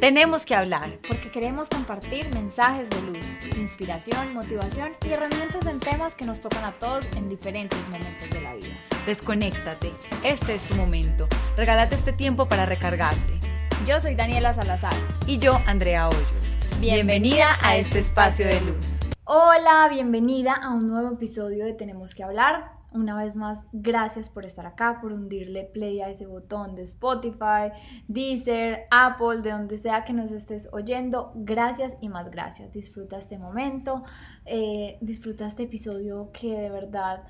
Tenemos 0.00 0.46
que 0.46 0.54
hablar 0.54 0.88
porque 1.06 1.30
queremos 1.30 1.68
compartir 1.68 2.32
mensajes 2.32 2.88
de 2.88 3.02
luz, 3.02 3.56
inspiración, 3.58 4.32
motivación 4.32 4.92
y 5.06 5.10
herramientas 5.10 5.66
en 5.66 5.78
temas 5.78 6.14
que 6.14 6.24
nos 6.24 6.40
tocan 6.40 6.64
a 6.64 6.72
todos 6.72 7.04
en 7.16 7.28
diferentes 7.28 7.78
momentos 7.90 8.30
de 8.30 8.40
la 8.40 8.54
vida. 8.54 8.74
Desconéctate. 9.04 9.92
Este 10.24 10.54
es 10.54 10.62
tu 10.62 10.74
momento. 10.74 11.28
Regálate 11.54 11.96
este 11.96 12.14
tiempo 12.14 12.48
para 12.48 12.64
recargarte. 12.64 13.40
Yo 13.86 14.00
soy 14.00 14.14
Daniela 14.14 14.54
Salazar. 14.54 14.94
Y 15.26 15.36
yo, 15.36 15.60
Andrea 15.66 16.08
Hoyos. 16.08 16.56
Bienvenida 16.80 17.58
a 17.60 17.76
este 17.76 17.98
espacio 17.98 18.46
de 18.46 18.58
luz. 18.62 19.00
Hola, 19.24 19.86
bienvenida 19.90 20.54
a 20.54 20.70
un 20.70 20.88
nuevo 20.88 21.12
episodio 21.12 21.66
de 21.66 21.74
Tenemos 21.74 22.14
que 22.14 22.24
hablar. 22.24 22.79
Una 22.92 23.16
vez 23.16 23.36
más, 23.36 23.64
gracias 23.72 24.28
por 24.30 24.44
estar 24.44 24.66
acá, 24.66 24.98
por 25.00 25.12
hundirle 25.12 25.64
play 25.64 26.00
a 26.00 26.08
ese 26.08 26.26
botón 26.26 26.74
de 26.74 26.82
Spotify, 26.82 27.70
Deezer, 28.08 28.86
Apple, 28.90 29.42
de 29.42 29.52
donde 29.52 29.78
sea 29.78 30.04
que 30.04 30.12
nos 30.12 30.32
estés 30.32 30.68
oyendo. 30.72 31.32
Gracias 31.36 31.96
y 32.00 32.08
más 32.08 32.30
gracias. 32.30 32.72
Disfruta 32.72 33.16
este 33.16 33.38
momento, 33.38 34.02
eh, 34.44 34.98
disfruta 35.00 35.46
este 35.46 35.64
episodio 35.64 36.30
que 36.32 36.58
de 36.58 36.70
verdad 36.70 37.22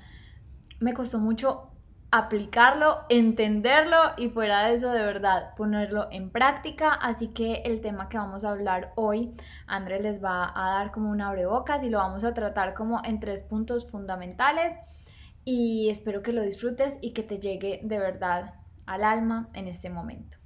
me 0.79 0.93
costó 0.93 1.19
mucho 1.19 1.67
aplicarlo, 2.11 2.99
entenderlo 3.07 3.97
y 4.17 4.29
fuera 4.29 4.65
de 4.65 4.73
eso 4.73 4.91
de 4.91 5.01
verdad 5.01 5.53
ponerlo 5.55 6.07
en 6.11 6.29
práctica. 6.29 6.91
Así 6.91 7.29
que 7.29 7.61
el 7.65 7.81
tema 7.81 8.09
que 8.09 8.17
vamos 8.17 8.43
a 8.43 8.49
hablar 8.49 8.91
hoy, 8.95 9.33
André 9.65 10.01
les 10.01 10.23
va 10.23 10.51
a 10.53 10.71
dar 10.71 10.91
como 10.91 11.09
un 11.09 11.21
abrebocas 11.21 11.83
y 11.83 11.89
lo 11.89 11.99
vamos 11.99 12.23
a 12.23 12.33
tratar 12.33 12.73
como 12.73 13.01
en 13.05 13.19
tres 13.19 13.43
puntos 13.43 13.89
fundamentales 13.89 14.77
y 15.45 15.89
espero 15.89 16.21
que 16.21 16.33
lo 16.33 16.41
disfrutes 16.41 16.97
y 17.01 17.11
que 17.11 17.23
te 17.23 17.39
llegue 17.39 17.81
de 17.83 17.99
verdad 17.99 18.55
al 18.85 19.03
alma 19.03 19.49
en 19.53 19.67
este 19.67 19.89
momento. 19.89 20.37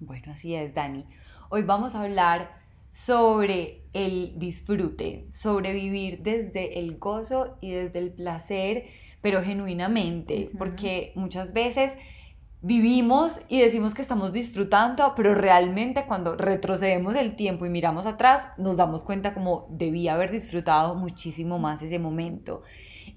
Bueno, 0.00 0.32
así 0.32 0.54
es, 0.54 0.74
Dani. 0.74 1.06
Hoy 1.50 1.62
vamos 1.62 1.94
a 1.94 2.02
hablar 2.02 2.60
sobre 2.90 3.84
el 3.92 4.38
disfrute, 4.38 5.26
sobre 5.30 5.72
vivir 5.72 6.22
desde 6.22 6.78
el 6.78 6.98
gozo 6.98 7.56
y 7.60 7.70
desde 7.70 7.98
el 7.98 8.12
placer 8.12 8.84
pero 9.22 9.42
genuinamente, 9.42 10.50
porque 10.58 11.12
muchas 11.14 11.52
veces 11.52 11.92
vivimos 12.60 13.40
y 13.48 13.60
decimos 13.60 13.94
que 13.94 14.02
estamos 14.02 14.32
disfrutando, 14.32 15.14
pero 15.16 15.34
realmente 15.34 16.04
cuando 16.06 16.36
retrocedemos 16.36 17.14
el 17.14 17.36
tiempo 17.36 17.64
y 17.64 17.70
miramos 17.70 18.04
atrás, 18.04 18.48
nos 18.58 18.76
damos 18.76 19.04
cuenta 19.04 19.32
como 19.32 19.68
debía 19.70 20.14
haber 20.14 20.32
disfrutado 20.32 20.96
muchísimo 20.96 21.58
más 21.58 21.80
ese 21.82 22.00
momento. 22.00 22.62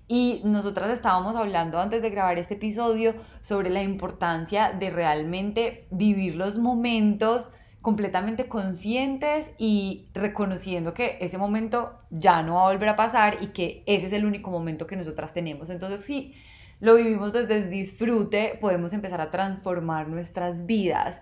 Y 0.08 0.42
nosotras 0.44 0.92
estábamos 0.92 1.36
hablando 1.36 1.80
antes 1.80 2.02
de 2.02 2.10
grabar 2.10 2.38
este 2.38 2.56
episodio 2.56 3.16
sobre 3.42 3.70
la 3.70 3.82
importancia 3.82 4.72
de 4.72 4.90
realmente 4.92 5.88
vivir 5.90 6.36
los 6.36 6.58
momentos 6.58 7.52
completamente 7.82 8.48
conscientes 8.48 9.52
y 9.60 10.10
reconociendo 10.14 10.94
que 10.94 11.18
ese 11.22 11.38
momento 11.38 12.00
ya 12.10 12.42
no 12.42 12.56
va 12.56 12.68
a 12.68 12.72
volver 12.72 12.90
a 12.90 12.96
pasar 12.96 13.38
y 13.42 13.48
que 13.48 13.84
ese 13.86 14.08
es 14.08 14.14
el 14.14 14.26
único 14.26 14.50
momento 14.50 14.88
que 14.88 14.96
nosotras 14.96 15.34
tenemos. 15.34 15.70
Entonces, 15.70 16.02
si 16.02 16.34
lo 16.80 16.96
vivimos 16.96 17.32
desde 17.32 17.58
el 17.58 17.70
disfrute, 17.70 18.58
podemos 18.60 18.92
empezar 18.94 19.22
a 19.22 19.32
transformar 19.32 20.08
nuestras 20.08 20.66
vidas. 20.66 21.22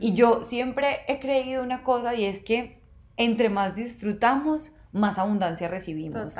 Y 0.00 0.12
yo 0.14 0.42
siempre 0.44 1.00
he 1.08 1.18
creído 1.18 1.62
una 1.62 1.82
cosa 1.82 2.14
y 2.14 2.24
es 2.24 2.42
que 2.42 2.78
entre 3.16 3.48
más 3.48 3.74
disfrutamos, 3.74 4.72
más 4.92 5.18
abundancia 5.18 5.68
recibimos. 5.68 6.34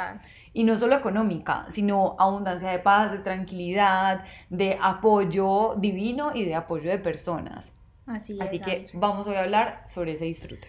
Y 0.55 0.65
no 0.65 0.77
solo 0.77 0.97
económica, 0.97 1.67
sino 1.71 2.17
abundancia 2.19 2.71
de 2.71 2.79
paz, 2.79 3.13
de 3.13 3.19
tranquilidad, 3.19 4.25
de 4.49 4.79
apoyo 4.81 5.75
divino 5.77 6.33
y 6.35 6.47
de 6.47 6.55
apoyo 6.55 6.91
de 6.91 6.99
personas. 6.99 7.75
Así, 8.07 8.39
Así 8.41 8.61
que 8.61 8.87
vamos 8.95 9.27
hoy 9.27 9.35
a 9.35 9.43
hablar 9.43 9.85
sobre 9.87 10.13
ese 10.13 10.25
disfrute. 10.25 10.69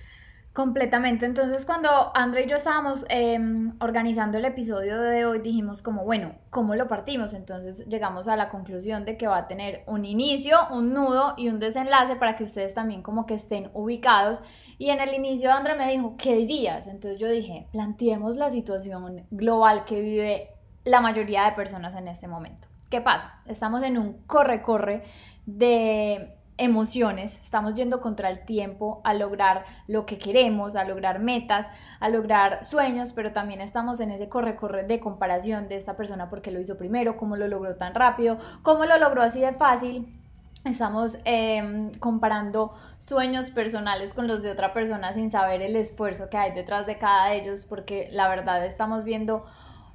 Completamente. 0.55 1.25
Entonces, 1.25 1.65
cuando 1.65 2.15
André 2.15 2.45
y 2.45 2.47
yo 2.47 2.55
estábamos 2.55 3.05
em, 3.09 3.73
organizando 3.81 4.37
el 4.37 4.45
episodio 4.45 5.01
de 5.01 5.25
hoy, 5.25 5.39
dijimos 5.39 5.81
como, 5.81 6.05
bueno, 6.05 6.31
¿cómo 6.49 6.75
lo 6.75 6.87
partimos? 6.87 7.33
Entonces 7.33 7.85
llegamos 7.89 8.29
a 8.29 8.37
la 8.37 8.47
conclusión 8.47 9.03
de 9.03 9.17
que 9.17 9.27
va 9.27 9.39
a 9.39 9.47
tener 9.49 9.83
un 9.85 10.05
inicio, 10.05 10.57
un 10.71 10.93
nudo 10.93 11.33
y 11.35 11.49
un 11.49 11.59
desenlace 11.59 12.15
para 12.15 12.37
que 12.37 12.45
ustedes 12.45 12.73
también 12.73 13.01
como 13.01 13.25
que 13.25 13.33
estén 13.33 13.69
ubicados. 13.73 14.41
Y 14.77 14.91
en 14.91 15.01
el 15.01 15.13
inicio 15.13 15.51
André 15.51 15.75
me 15.75 15.91
dijo, 15.91 16.15
¿qué 16.17 16.35
dirías? 16.35 16.87
Entonces 16.87 17.19
yo 17.19 17.27
dije, 17.27 17.67
planteemos 17.73 18.37
la 18.37 18.49
situación 18.49 19.27
global 19.31 19.83
que 19.83 19.99
vive 19.99 20.51
la 20.85 21.01
mayoría 21.01 21.43
de 21.43 21.51
personas 21.51 21.93
en 21.97 22.07
este 22.07 22.29
momento. 22.29 22.69
¿Qué 22.89 23.01
pasa? 23.01 23.41
Estamos 23.45 23.83
en 23.83 23.97
un 23.97 24.23
corre-corre 24.25 25.03
de 25.45 26.34
emociones, 26.57 27.37
estamos 27.39 27.75
yendo 27.75 27.99
contra 28.01 28.29
el 28.29 28.45
tiempo 28.45 29.01
a 29.03 29.13
lograr 29.13 29.65
lo 29.87 30.05
que 30.05 30.17
queremos, 30.17 30.75
a 30.75 30.83
lograr 30.85 31.19
metas, 31.19 31.67
a 31.99 32.09
lograr 32.09 32.63
sueños, 32.63 33.13
pero 33.13 33.31
también 33.31 33.61
estamos 33.61 33.99
en 33.99 34.11
ese 34.11 34.29
corre-corre 34.29 34.83
de 34.83 34.99
comparación 34.99 35.67
de 35.67 35.75
esta 35.75 35.97
persona 35.97 36.29
porque 36.29 36.51
lo 36.51 36.59
hizo 36.59 36.77
primero, 36.77 37.17
cómo 37.17 37.35
lo 37.35 37.47
logró 37.47 37.73
tan 37.75 37.93
rápido, 37.93 38.37
cómo 38.61 38.85
lo 38.85 38.97
logró 38.97 39.21
así 39.21 39.41
de 39.41 39.53
fácil. 39.53 40.21
Estamos 40.63 41.19
em, 41.25 41.93
comparando 41.99 42.71
sueños 42.97 43.51
personales 43.51 44.13
con 44.13 44.27
los 44.27 44.41
de 44.41 44.49
otra 44.49 44.73
persona 44.73 45.13
sin 45.13 45.29
saber 45.29 45.61
el 45.61 45.75
esfuerzo 45.75 46.29
que 46.29 46.37
hay 46.37 46.53
detrás 46.53 46.87
de 46.87 46.97
cada 46.97 47.27
de 47.27 47.37
ellos, 47.37 47.65
porque 47.65 48.07
la 48.11 48.27
verdad 48.27 48.65
estamos 48.65 49.03
viendo 49.03 49.45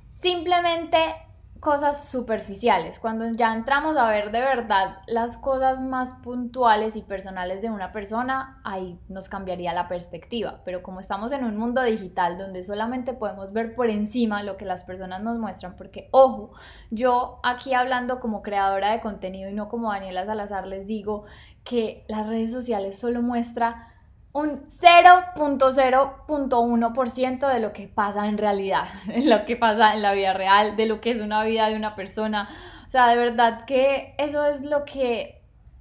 simplemente 0.06 0.98
cosas 1.60 2.08
superficiales. 2.08 2.98
Cuando 2.98 3.30
ya 3.30 3.54
entramos 3.54 3.96
a 3.96 4.08
ver 4.08 4.32
de 4.32 4.40
verdad 4.40 4.98
las 5.06 5.36
cosas 5.36 5.82
más 5.82 6.14
puntuales 6.14 6.96
y 6.96 7.02
personales 7.02 7.60
de 7.60 7.70
una 7.70 7.92
persona, 7.92 8.60
ahí 8.64 8.98
nos 9.08 9.28
cambiaría 9.28 9.74
la 9.74 9.86
perspectiva. 9.86 10.62
Pero 10.64 10.82
como 10.82 11.00
estamos 11.00 11.32
en 11.32 11.44
un 11.44 11.56
mundo 11.58 11.82
digital 11.82 12.38
donde 12.38 12.64
solamente 12.64 13.12
podemos 13.12 13.52
ver 13.52 13.74
por 13.74 13.90
encima 13.90 14.42
lo 14.42 14.56
que 14.56 14.64
las 14.64 14.84
personas 14.84 15.22
nos 15.22 15.38
muestran, 15.38 15.76
porque 15.76 16.08
ojo, 16.12 16.52
yo 16.90 17.40
aquí 17.42 17.74
hablando 17.74 18.20
como 18.20 18.42
creadora 18.42 18.92
de 18.92 19.00
contenido 19.00 19.50
y 19.50 19.54
no 19.54 19.68
como 19.68 19.92
Daniela 19.92 20.24
Salazar 20.24 20.66
les 20.66 20.86
digo 20.86 21.24
que 21.62 22.04
las 22.08 22.26
redes 22.26 22.50
sociales 22.50 22.98
solo 22.98 23.20
muestra 23.20 23.89
un 24.32 24.64
0.0.1% 24.66 27.52
de 27.52 27.60
lo 27.60 27.72
que 27.72 27.88
pasa 27.88 28.28
en 28.28 28.38
realidad, 28.38 28.86
de 29.06 29.24
lo 29.24 29.44
que 29.44 29.56
pasa 29.56 29.94
en 29.94 30.02
la 30.02 30.12
vida 30.12 30.32
real, 30.32 30.76
de 30.76 30.86
lo 30.86 31.00
que 31.00 31.10
es 31.10 31.18
una 31.20 31.42
vida 31.44 31.68
de 31.68 31.74
una 31.76 31.96
persona. 31.96 32.48
O 32.86 32.90
sea, 32.90 33.08
de 33.08 33.16
verdad 33.16 33.64
que 33.64 34.14
eso 34.18 34.46
es 34.46 34.64
lo 34.64 34.84
que 34.84 35.40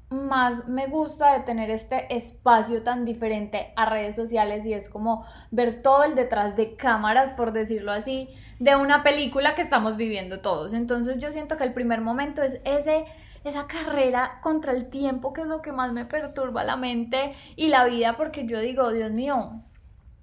más 0.10 0.68
me 0.68 0.88
gusta 0.88 1.34
de 1.34 1.42
tener 1.42 1.70
este 1.70 2.16
espacio 2.16 2.82
tan 2.82 3.06
diferente 3.06 3.72
a 3.76 3.86
redes 3.86 4.16
sociales 4.16 4.66
y 4.66 4.74
es 4.74 4.90
como 4.90 5.24
ver 5.52 5.84
todo 5.84 6.04
el 6.04 6.16
detrás 6.16 6.56
de 6.56 6.76
cámaras, 6.76 7.34
por 7.34 7.54
decirlo 7.54 7.92
así, 7.92 8.28
de 8.58 8.76
una 8.76 9.04
película 9.04 9.54
que 9.54 9.62
estamos 9.62 9.98
viviendo 9.98 10.42
todos. 10.42 10.74
Entonces 10.74 11.20
yo 11.20 11.32
siento 11.32 11.58
que 11.58 11.64
el 11.64 11.74
primer 11.74 12.02
momento 12.02 12.42
es 12.42 12.60
ese 12.64 13.06
esa 13.44 13.68
carrera 13.68 14.40
contra 14.42 14.72
el 14.72 14.90
tiempo, 14.90 15.34
que 15.34 15.42
es 15.42 15.48
lo 15.48 15.62
que 15.62 15.72
más 15.72 15.92
me 15.94 16.06
perturba 16.06 16.64
la 16.64 16.76
mente 16.76 17.34
y 17.56 17.68
la 17.68 17.86
vida, 17.86 18.16
porque 18.18 18.46
yo 18.46 18.60
digo, 18.60 18.92
Dios 18.92 19.12
mío, 19.12 19.62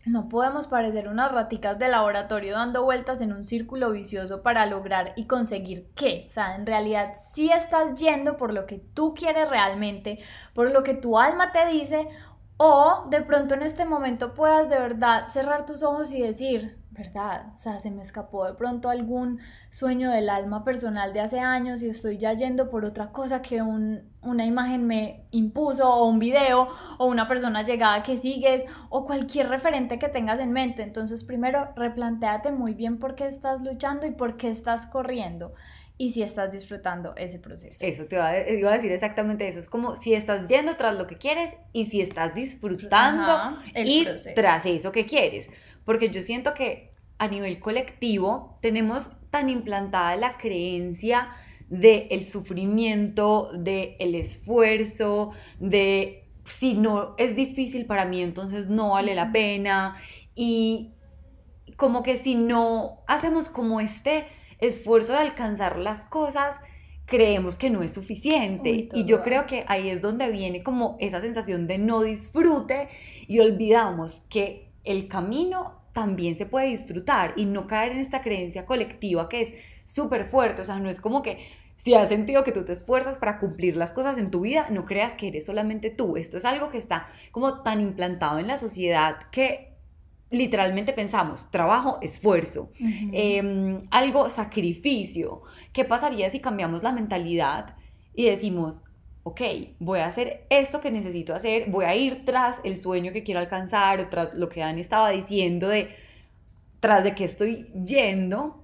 no 0.06 0.28
podemos 0.28 0.68
parecer 0.68 1.08
unas 1.08 1.32
raticas 1.32 1.80
de 1.80 1.88
laboratorio 1.88 2.54
dando 2.54 2.84
vueltas 2.84 3.20
en 3.20 3.32
un 3.32 3.44
círculo 3.44 3.90
vicioso 3.90 4.40
para 4.40 4.64
lograr 4.66 5.12
y 5.16 5.26
conseguir 5.26 5.88
qué. 5.96 6.26
O 6.28 6.30
sea, 6.30 6.54
en 6.54 6.64
realidad 6.64 7.14
si 7.16 7.50
estás 7.50 7.96
yendo 7.96 8.36
por 8.36 8.52
lo 8.52 8.66
que 8.66 8.78
tú 8.78 9.14
quieres 9.14 9.50
realmente, 9.50 10.18
por 10.54 10.70
lo 10.70 10.84
que 10.84 10.94
tu 10.94 11.18
alma 11.18 11.50
te 11.50 11.66
dice, 11.66 12.08
o 12.56 13.06
de 13.10 13.20
pronto 13.22 13.54
en 13.54 13.62
este 13.62 13.84
momento 13.84 14.32
puedas 14.32 14.70
de 14.70 14.78
verdad 14.78 15.28
cerrar 15.28 15.66
tus 15.66 15.82
ojos 15.82 16.12
y 16.12 16.22
decir, 16.22 16.78
¿verdad? 16.96 17.46
O 17.54 17.58
sea, 17.58 17.78
se 17.78 17.90
me 17.90 18.02
escapó 18.02 18.46
de 18.46 18.54
pronto 18.54 18.88
algún 18.88 19.40
sueño 19.70 20.10
del 20.10 20.30
alma 20.30 20.64
personal 20.64 21.12
de 21.12 21.20
hace 21.20 21.40
años 21.40 21.82
y 21.82 21.88
estoy 21.88 22.16
ya 22.18 22.32
yendo 22.32 22.70
por 22.70 22.84
otra 22.84 23.12
cosa 23.12 23.42
que 23.42 23.60
una 23.62 24.44
imagen 24.46 24.86
me 24.86 25.24
impuso 25.30 25.92
o 25.92 26.06
un 26.08 26.18
video 26.18 26.68
o 26.98 27.06
una 27.06 27.28
persona 27.28 27.62
llegada 27.64 28.02
que 28.02 28.16
sigues 28.16 28.64
o 28.88 29.04
cualquier 29.04 29.48
referente 29.48 29.98
que 29.98 30.08
tengas 30.08 30.40
en 30.40 30.52
mente. 30.52 30.82
Entonces, 30.82 31.22
primero, 31.24 31.68
replantéate 31.76 32.50
muy 32.52 32.74
bien 32.74 32.98
por 32.98 33.14
qué 33.14 33.26
estás 33.26 33.60
luchando 33.62 34.06
y 34.06 34.12
por 34.12 34.36
qué 34.36 34.48
estás 34.48 34.86
corriendo. 34.86 35.52
y 35.98 36.10
si 36.10 36.22
estás 36.22 36.52
disfrutando 36.52 37.14
ese 37.16 37.38
proceso. 37.38 37.82
Eso, 37.82 38.04
te 38.04 38.16
iba 38.16 38.26
a, 38.28 38.50
iba 38.50 38.70
a 38.70 38.74
decir 38.74 38.92
exactamente 38.92 39.48
eso. 39.48 39.60
Es 39.60 39.68
como 39.70 39.96
si 39.96 40.12
estás 40.12 40.46
yendo 40.46 40.76
tras 40.76 40.94
lo 40.94 41.06
que 41.06 41.16
quieres 41.16 41.56
y 41.72 41.86
si 41.86 42.02
estás 42.02 42.34
disfrutando 42.34 43.32
Ajá, 43.32 43.62
el 43.74 43.88
ir 43.88 44.04
proceso. 44.04 44.34
tras 44.34 44.66
eso 44.66 44.92
que 44.92 45.06
quieres. 45.06 45.48
Porque 45.86 46.10
yo 46.10 46.20
siento 46.20 46.52
que 46.52 46.92
a 47.18 47.28
nivel 47.28 47.58
colectivo 47.60 48.58
tenemos 48.60 49.08
tan 49.30 49.48
implantada 49.48 50.16
la 50.16 50.36
creencia 50.36 51.30
de 51.70 52.08
el 52.10 52.24
sufrimiento, 52.24 53.50
de 53.54 53.96
el 53.98 54.14
esfuerzo, 54.14 55.30
de 55.58 56.24
si 56.44 56.74
no 56.74 57.14
es 57.18 57.34
difícil 57.34 57.86
para 57.86 58.04
mí, 58.04 58.22
entonces 58.22 58.68
no 58.68 58.90
vale 58.90 59.14
la 59.14 59.32
pena. 59.32 59.96
Y 60.34 60.92
como 61.76 62.02
que 62.02 62.18
si 62.18 62.34
no 62.34 62.98
hacemos 63.06 63.48
como 63.48 63.80
este 63.80 64.26
esfuerzo 64.58 65.12
de 65.12 65.20
alcanzar 65.20 65.78
las 65.78 66.04
cosas, 66.04 66.56
creemos 67.06 67.56
que 67.56 67.70
no 67.70 67.82
es 67.82 67.92
suficiente. 67.92 68.70
Uy, 68.70 68.88
y 68.92 69.04
yo 69.04 69.22
creo 69.22 69.46
que 69.46 69.64
ahí 69.68 69.88
es 69.88 70.02
donde 70.02 70.30
viene 70.30 70.62
como 70.62 70.96
esa 71.00 71.20
sensación 71.20 71.66
de 71.66 71.78
no 71.78 72.02
disfrute 72.02 72.88
y 73.26 73.40
olvidamos 73.40 74.20
que 74.28 74.65
el 74.86 75.08
camino 75.08 75.74
también 75.92 76.36
se 76.36 76.46
puede 76.46 76.68
disfrutar 76.68 77.34
y 77.36 77.44
no 77.44 77.66
caer 77.66 77.92
en 77.92 77.98
esta 77.98 78.22
creencia 78.22 78.66
colectiva 78.66 79.28
que 79.28 79.42
es 79.42 79.54
súper 79.84 80.26
fuerte. 80.26 80.62
O 80.62 80.64
sea, 80.64 80.78
no 80.78 80.88
es 80.88 81.00
como 81.00 81.22
que 81.22 81.46
si 81.76 81.94
has 81.94 82.08
sentido 82.08 82.44
que 82.44 82.52
tú 82.52 82.64
te 82.64 82.72
esfuerzas 82.72 83.16
para 83.16 83.38
cumplir 83.38 83.76
las 83.76 83.92
cosas 83.92 84.18
en 84.18 84.30
tu 84.30 84.40
vida, 84.40 84.68
no 84.70 84.84
creas 84.84 85.14
que 85.14 85.28
eres 85.28 85.46
solamente 85.46 85.90
tú. 85.90 86.16
Esto 86.16 86.36
es 86.36 86.44
algo 86.44 86.70
que 86.70 86.78
está 86.78 87.08
como 87.30 87.62
tan 87.62 87.80
implantado 87.80 88.38
en 88.38 88.46
la 88.46 88.58
sociedad 88.58 89.18
que 89.30 89.74
literalmente 90.30 90.92
pensamos, 90.92 91.50
trabajo, 91.50 91.98
esfuerzo, 92.02 92.70
eh, 92.80 93.80
algo, 93.90 94.28
sacrificio. 94.30 95.42
¿Qué 95.72 95.84
pasaría 95.84 96.30
si 96.30 96.40
cambiamos 96.40 96.82
la 96.82 96.92
mentalidad 96.92 97.76
y 98.14 98.26
decimos, 98.26 98.82
ok, 99.26 99.40
voy 99.80 99.98
a 99.98 100.06
hacer 100.06 100.46
esto 100.50 100.80
que 100.80 100.92
necesito 100.92 101.34
hacer, 101.34 101.68
voy 101.68 101.84
a 101.84 101.96
ir 101.96 102.24
tras 102.24 102.60
el 102.62 102.76
sueño 102.76 103.12
que 103.12 103.24
quiero 103.24 103.40
alcanzar 103.40 103.98
o 103.98 104.08
tras 104.08 104.34
lo 104.34 104.48
que 104.48 104.60
Dani 104.60 104.80
estaba 104.80 105.10
diciendo 105.10 105.66
de, 105.66 105.96
tras 106.78 107.02
de 107.02 107.16
que 107.16 107.24
estoy 107.24 107.66
yendo, 107.72 108.62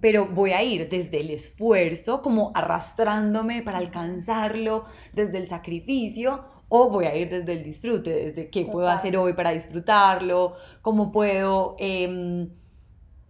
pero 0.00 0.26
voy 0.26 0.52
a 0.52 0.62
ir 0.62 0.88
desde 0.88 1.18
el 1.18 1.30
esfuerzo, 1.30 2.22
como 2.22 2.52
arrastrándome 2.54 3.62
para 3.62 3.78
alcanzarlo, 3.78 4.84
desde 5.14 5.38
el 5.38 5.48
sacrificio, 5.48 6.44
o 6.68 6.90
voy 6.90 7.06
a 7.06 7.16
ir 7.16 7.28
desde 7.28 7.54
el 7.54 7.64
disfrute, 7.64 8.10
desde 8.10 8.50
qué 8.50 8.66
puedo 8.66 8.86
hacer 8.86 9.16
hoy 9.16 9.32
para 9.32 9.50
disfrutarlo, 9.50 10.54
cómo 10.80 11.10
puedo, 11.10 11.74
em, 11.80 12.50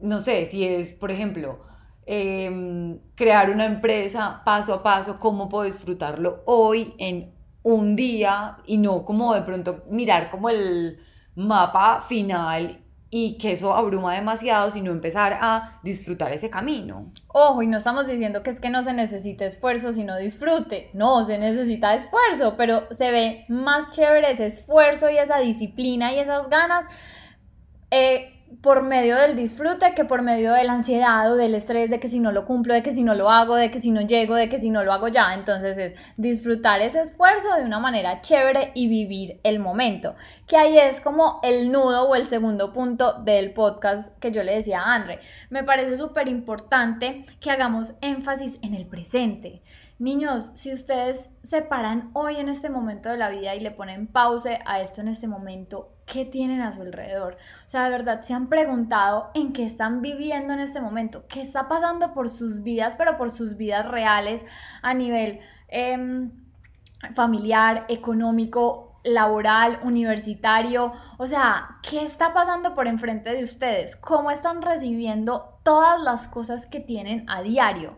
no 0.00 0.21
sé, 0.21 0.44
si 0.44 0.67
es, 0.67 0.93
por 0.93 1.11
ejemplo, 1.11 1.61
em, 2.11 2.99
crear 3.15 3.51
una 3.51 3.67
empresa 3.67 4.41
paso 4.43 4.73
a 4.73 4.83
paso, 4.83 5.21
cómo 5.21 5.51
puedo 5.51 5.65
disfrutarlo 5.65 6.43
hoy 6.47 6.95
en 6.97 7.35
un 7.63 7.97
día 7.97 8.57
y 8.67 8.79
no 8.79 9.05
como 9.05 9.35
de 9.35 9.43
pronto 9.43 9.85
mirar 9.91 10.31
como 10.31 10.49
el 10.49 11.01
mapa 11.35 12.01
final 12.01 12.81
y 13.11 13.37
que 13.37 13.53
eso 13.53 13.75
abruma 13.75 14.15
demasiado, 14.15 14.71
sino 14.71 14.91
empezar 14.91 15.39
a 15.41 15.81
disfrutar 15.83 16.33
ese 16.33 16.49
camino. 16.49 17.13
Ojo, 17.29 17.63
y 17.63 17.67
no 17.67 17.77
estamos 17.77 18.07
diciendo 18.07 18.43
que 18.43 18.51
es 18.51 18.61
que 18.61 18.71
no 18.71 18.83
se 18.83 18.95
necesita 18.95 19.45
esfuerzo, 19.45 19.93
sino 19.93 20.17
disfrute. 20.17 20.91
No, 20.95 21.25
se 21.25 21.37
necesita 21.37 21.95
esfuerzo, 21.95 22.55
pero 22.57 22.83
se 22.91 23.11
ve 23.11 23.45
más 23.49 23.91
chévere 23.91 24.33
ese 24.33 24.47
esfuerzo 24.47 25.11
y 25.11 25.19
esa 25.19 25.39
disciplina 25.39 26.13
y 26.15 26.19
esas 26.19 26.49
ganas 26.49 26.87
eh, 27.91 28.38
por 28.62 28.83
medio 28.83 29.17
del 29.17 29.37
disfrute 29.37 29.95
que 29.95 30.05
por 30.05 30.23
medio 30.23 30.53
de 30.53 30.65
la 30.65 30.73
ansiedad 30.73 31.31
o 31.33 31.37
del 31.37 31.55
estrés 31.55 31.91
de 31.91 32.00
que 32.00 32.09
si 32.09 32.19
no 32.19 32.33
lo 32.33 32.45
cumplo, 32.45 32.75
de 32.75 32.83
que 32.83 32.93
si 32.93 33.05
no 33.05 33.15
lo 33.15 33.31
hago, 33.31 33.55
de 33.55 33.71
que 33.71 33.81
si 33.81 33.91
no 33.91 34.00
llego, 34.00 34.35
de 34.35 34.49
que 34.49 34.59
si 34.59 34.71
no 34.71 34.83
lo 34.83 34.93
hago 34.93 35.09
ya. 35.09 35.35
Entonces 35.35 35.79
es 35.79 35.95
disfrutar 36.17 36.81
ese 36.81 37.00
esfuerzo 37.00 37.55
de 37.55 37.65
una 37.65 37.79
manera 37.79 38.21
chévere 38.21 38.73
y 38.75 38.89
vivir 38.89 39.41
el 39.45 39.59
momento. 39.59 40.15
Que 40.47 40.56
ahí 40.56 40.79
es 40.79 41.00
como 41.00 41.41
el 41.43 41.71
nudo 41.71 42.09
o 42.09 42.15
el 42.15 42.27
segundo 42.27 42.73
punto 42.73 43.15
del 43.23 43.53
podcast 43.53 44.17
que 44.19 44.33
yo 44.33 44.43
le 44.43 44.56
decía 44.56 44.81
a 44.81 44.95
Andre. 44.95 45.21
Me 45.50 45.62
parece 45.65 45.97
súper 45.97 46.29
importante 46.29 47.25
que 47.41 47.50
hagamos 47.50 47.95
énfasis 48.00 48.59
en 48.62 48.75
el 48.75 48.87
presente. 48.87 49.62
Niños, 49.99 50.50
si 50.55 50.73
ustedes 50.73 51.33
se 51.43 51.61
paran 51.62 52.11
hoy 52.12 52.37
en 52.37 52.49
este 52.49 52.71
momento 52.71 53.09
de 53.09 53.19
la 53.19 53.31
vida 53.31 53.56
y 53.56 53.61
le 53.61 53.73
ponen 53.73 54.06
pause 54.06 54.61
a 54.65 54.81
esto 54.81 55.00
en 55.00 55.09
este 55.09 55.27
momento, 55.27 55.98
¿qué 56.11 56.25
tienen 56.25 56.61
a 56.63 56.73
su 56.73 56.83
alrededor? 56.83 57.35
O 57.65 57.69
sea, 57.69 57.85
de 57.85 57.91
verdad, 57.91 58.23
se 58.23 58.35
han 58.35 58.49
preguntado 58.49 59.31
en 59.35 59.53
qué 59.53 59.65
están 59.65 60.03
viviendo 60.03 60.53
en 60.55 60.61
este 60.61 60.81
momento, 60.81 61.25
qué 61.29 61.41
está 61.43 61.69
pasando 61.69 62.15
por 62.15 62.29
sus 62.29 62.63
vidas, 62.63 62.95
pero 62.97 63.17
por 63.17 63.31
sus 63.31 63.57
vidas 63.57 63.89
reales 63.89 64.45
a 64.83 64.95
nivel 64.95 65.41
em, 65.69 66.33
familiar, 67.15 67.85
económico, 67.89 69.01
laboral, 69.05 69.79
universitario, 69.83 70.93
o 71.19 71.27
sea, 71.27 71.79
¿qué 71.89 72.03
está 72.03 72.33
pasando 72.33 72.75
por 72.75 72.89
enfrente 72.89 73.31
de 73.31 73.45
ustedes? 73.45 73.97
¿Cómo 73.97 74.31
están 74.31 74.63
recibiendo 74.63 75.61
todas 75.63 76.01
las 76.01 76.29
cosas 76.29 76.67
que 76.67 76.81
tienen 76.81 77.29
a 77.29 77.43
diario? 77.43 77.97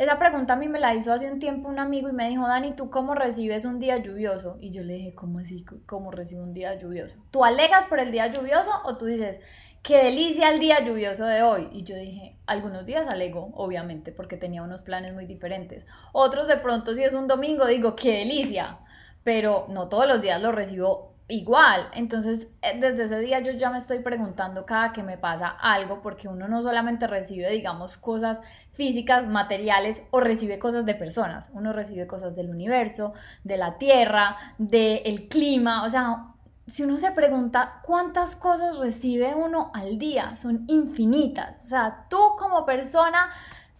Esa 0.00 0.18
pregunta 0.18 0.54
a 0.54 0.56
mí 0.56 0.66
me 0.66 0.80
la 0.80 0.94
hizo 0.94 1.12
hace 1.12 1.30
un 1.30 1.38
tiempo 1.38 1.68
un 1.68 1.78
amigo 1.78 2.08
y 2.08 2.14
me 2.14 2.26
dijo, 2.26 2.48
Dani, 2.48 2.72
¿tú 2.72 2.88
cómo 2.88 3.14
recibes 3.14 3.66
un 3.66 3.78
día 3.78 3.98
lluvioso? 3.98 4.56
Y 4.58 4.70
yo 4.70 4.82
le 4.82 4.94
dije, 4.94 5.14
¿cómo 5.14 5.40
así? 5.40 5.62
¿Cómo 5.84 6.10
recibo 6.10 6.42
un 6.42 6.54
día 6.54 6.74
lluvioso? 6.74 7.16
¿Tú 7.30 7.44
alegas 7.44 7.84
por 7.84 8.00
el 8.00 8.10
día 8.10 8.28
lluvioso 8.28 8.70
o 8.86 8.96
tú 8.96 9.04
dices, 9.04 9.40
qué 9.82 10.04
delicia 10.04 10.48
el 10.48 10.58
día 10.58 10.82
lluvioso 10.82 11.26
de 11.26 11.42
hoy? 11.42 11.68
Y 11.70 11.82
yo 11.82 11.96
dije, 11.96 12.38
algunos 12.46 12.86
días 12.86 13.08
alego, 13.08 13.50
obviamente, 13.52 14.10
porque 14.10 14.38
tenía 14.38 14.62
unos 14.62 14.80
planes 14.80 15.12
muy 15.12 15.26
diferentes. 15.26 15.86
Otros 16.14 16.48
de 16.48 16.56
pronto, 16.56 16.96
si 16.96 17.04
es 17.04 17.12
un 17.12 17.26
domingo, 17.26 17.66
digo, 17.66 17.94
qué 17.94 18.20
delicia. 18.20 18.78
Pero 19.22 19.66
no 19.68 19.90
todos 19.90 20.06
los 20.06 20.22
días 20.22 20.40
lo 20.40 20.50
recibo 20.50 21.09
igual. 21.30 21.88
Entonces, 21.94 22.48
eh, 22.62 22.78
desde 22.78 23.04
ese 23.04 23.18
día 23.18 23.40
yo 23.40 23.52
ya 23.52 23.70
me 23.70 23.78
estoy 23.78 24.00
preguntando 24.00 24.66
cada 24.66 24.92
que 24.92 25.02
me 25.02 25.16
pasa 25.16 25.48
algo, 25.48 26.02
porque 26.02 26.28
uno 26.28 26.48
no 26.48 26.62
solamente 26.62 27.06
recibe, 27.06 27.50
digamos, 27.50 27.96
cosas 27.98 28.42
físicas, 28.72 29.26
materiales, 29.26 30.02
o 30.10 30.20
recibe 30.20 30.58
cosas 30.58 30.84
de 30.84 30.94
personas. 30.94 31.50
Uno 31.52 31.72
recibe 31.72 32.06
cosas 32.06 32.34
del 32.36 32.50
universo, 32.50 33.12
de 33.44 33.56
la 33.56 33.78
tierra, 33.78 34.36
del 34.58 35.28
clima. 35.28 35.84
O 35.84 35.88
sea, 35.88 36.28
si 36.66 36.82
uno 36.82 36.96
se 36.96 37.10
pregunta 37.12 37.80
cuántas 37.82 38.36
cosas 38.36 38.78
recibe 38.78 39.34
uno 39.34 39.70
al 39.74 39.98
día, 39.98 40.36
son 40.36 40.64
infinitas. 40.68 41.60
O 41.64 41.66
sea, 41.66 42.06
tú 42.08 42.18
como 42.38 42.64
persona 42.64 43.30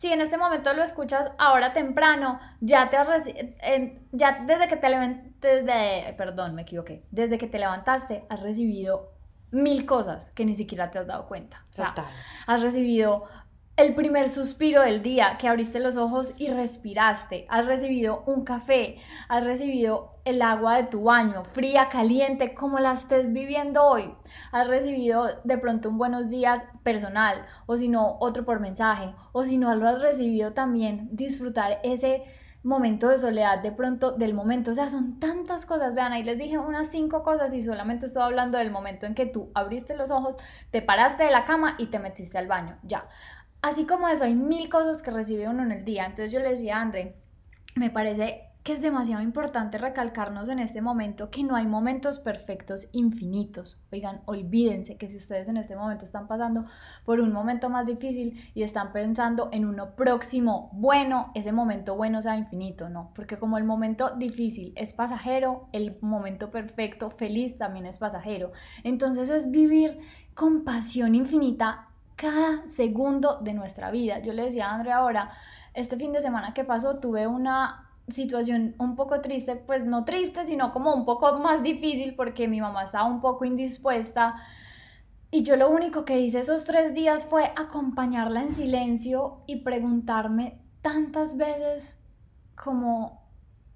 si 0.00 0.10
en 0.10 0.22
este 0.22 0.38
momento 0.38 0.72
lo 0.72 0.82
escuchas 0.82 1.30
ahora 1.36 1.74
temprano, 1.74 2.40
ya 2.62 2.88
te 2.88 2.96
has 2.96 3.26
ya 4.12 4.42
desde 4.46 4.66
que 4.66 4.76
te 4.76 4.88
desde, 5.40 6.14
perdón, 6.14 6.54
me 6.54 6.62
equivoqué, 6.62 7.04
desde 7.10 7.38
que 7.38 7.46
te 7.46 7.58
levantaste 7.58 8.24
has 8.28 8.40
recibido 8.40 9.12
mil 9.50 9.84
cosas 9.86 10.30
que 10.30 10.44
ni 10.44 10.54
siquiera 10.54 10.90
te 10.90 10.98
has 10.98 11.06
dado 11.06 11.26
cuenta. 11.26 11.64
O 11.70 11.74
sea, 11.74 11.88
Total. 11.94 12.06
has 12.46 12.62
recibido 12.62 13.24
el 13.76 13.94
primer 13.94 14.28
suspiro 14.28 14.82
del 14.82 15.02
día, 15.02 15.38
que 15.38 15.48
abriste 15.48 15.80
los 15.80 15.96
ojos 15.96 16.34
y 16.36 16.48
respiraste. 16.48 17.46
Has 17.48 17.64
recibido 17.64 18.22
un 18.26 18.44
café, 18.44 18.98
has 19.28 19.44
recibido 19.44 20.20
el 20.26 20.42
agua 20.42 20.76
de 20.76 20.84
tu 20.84 21.04
baño, 21.04 21.44
fría, 21.44 21.88
caliente, 21.88 22.52
como 22.52 22.78
la 22.78 22.92
estés 22.92 23.32
viviendo 23.32 23.82
hoy. 23.82 24.14
Has 24.52 24.68
recibido 24.68 25.28
de 25.44 25.56
pronto 25.56 25.88
un 25.88 25.96
buenos 25.96 26.28
días 26.28 26.62
personal, 26.82 27.46
o 27.64 27.76
si 27.78 27.88
no, 27.88 28.18
otro 28.20 28.44
por 28.44 28.60
mensaje, 28.60 29.14
o 29.32 29.44
si 29.44 29.56
no 29.56 29.74
lo 29.74 29.88
has 29.88 30.02
recibido 30.02 30.52
también, 30.52 31.08
disfrutar 31.12 31.80
ese 31.82 32.24
momento 32.62 33.08
de 33.08 33.18
soledad 33.18 33.60
de 33.60 33.72
pronto 33.72 34.12
del 34.12 34.34
momento, 34.34 34.72
o 34.72 34.74
sea, 34.74 34.90
son 34.90 35.18
tantas 35.18 35.64
cosas, 35.64 35.94
vean, 35.94 36.12
ahí 36.12 36.22
les 36.22 36.38
dije 36.38 36.58
unas 36.58 36.90
cinco 36.90 37.22
cosas 37.22 37.54
y 37.54 37.62
solamente 37.62 38.06
estoy 38.06 38.22
hablando 38.22 38.58
del 38.58 38.70
momento 38.70 39.06
en 39.06 39.14
que 39.14 39.26
tú 39.26 39.50
abriste 39.54 39.96
los 39.96 40.10
ojos, 40.10 40.36
te 40.70 40.82
paraste 40.82 41.24
de 41.24 41.30
la 41.30 41.44
cama 41.44 41.76
y 41.78 41.86
te 41.86 41.98
metiste 41.98 42.36
al 42.36 42.48
baño, 42.48 42.78
ya. 42.82 43.08
Así 43.62 43.86
como 43.86 44.08
eso, 44.08 44.24
hay 44.24 44.34
mil 44.34 44.68
cosas 44.68 45.02
que 45.02 45.10
recibe 45.10 45.48
uno 45.48 45.62
en 45.62 45.72
el 45.72 45.84
día. 45.84 46.06
Entonces 46.06 46.32
yo 46.32 46.40
le 46.40 46.50
decía 46.50 46.78
a 46.78 46.82
André, 46.82 47.16
me 47.76 47.90
parece 47.90 48.49
que 48.62 48.74
es 48.74 48.82
demasiado 48.82 49.22
importante 49.22 49.78
recalcarnos 49.78 50.48
en 50.48 50.58
este 50.58 50.82
momento 50.82 51.30
que 51.30 51.42
no 51.42 51.56
hay 51.56 51.66
momentos 51.66 52.18
perfectos 52.18 52.88
infinitos. 52.92 53.82
Oigan, 53.90 54.20
olvídense 54.26 54.96
que 54.96 55.08
si 55.08 55.16
ustedes 55.16 55.48
en 55.48 55.56
este 55.56 55.76
momento 55.76 56.04
están 56.04 56.28
pasando 56.28 56.66
por 57.04 57.20
un 57.20 57.32
momento 57.32 57.70
más 57.70 57.86
difícil 57.86 58.38
y 58.54 58.62
están 58.62 58.92
pensando 58.92 59.48
en 59.52 59.64
uno 59.64 59.96
próximo 59.96 60.68
bueno, 60.72 61.32
ese 61.34 61.52
momento 61.52 61.96
bueno 61.96 62.20
sea 62.20 62.36
infinito, 62.36 62.90
no, 62.90 63.12
porque 63.14 63.38
como 63.38 63.56
el 63.56 63.64
momento 63.64 64.10
difícil 64.16 64.74
es 64.76 64.92
pasajero, 64.92 65.68
el 65.72 65.96
momento 66.02 66.50
perfecto, 66.50 67.10
feliz 67.10 67.56
también 67.56 67.86
es 67.86 67.98
pasajero. 67.98 68.52
Entonces 68.84 69.30
es 69.30 69.50
vivir 69.50 70.00
con 70.34 70.64
pasión 70.64 71.14
infinita 71.14 71.88
cada 72.16 72.66
segundo 72.66 73.38
de 73.40 73.54
nuestra 73.54 73.90
vida. 73.90 74.18
Yo 74.18 74.34
le 74.34 74.44
decía 74.44 74.68
a 74.68 74.74
Andrea 74.74 74.98
ahora, 74.98 75.30
este 75.72 75.96
fin 75.96 76.12
de 76.12 76.20
semana 76.20 76.52
que 76.52 76.64
pasó 76.64 76.98
tuve 76.98 77.26
una 77.26 77.89
situación 78.10 78.74
un 78.78 78.96
poco 78.96 79.20
triste, 79.20 79.56
pues 79.56 79.84
no 79.84 80.04
triste, 80.04 80.46
sino 80.46 80.72
como 80.72 80.94
un 80.94 81.04
poco 81.04 81.38
más 81.38 81.62
difícil 81.62 82.14
porque 82.14 82.48
mi 82.48 82.60
mamá 82.60 82.84
estaba 82.84 83.06
un 83.06 83.20
poco 83.20 83.44
indispuesta. 83.44 84.36
Y 85.30 85.42
yo 85.42 85.56
lo 85.56 85.70
único 85.70 86.04
que 86.04 86.20
hice 86.20 86.40
esos 86.40 86.64
tres 86.64 86.94
días 86.94 87.26
fue 87.26 87.52
acompañarla 87.56 88.42
en 88.42 88.52
silencio 88.52 89.42
y 89.46 89.56
preguntarme 89.60 90.60
tantas 90.82 91.36
veces 91.36 91.98
como, 92.56 93.22